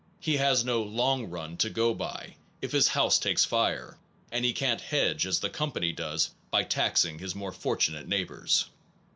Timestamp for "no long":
0.65-1.27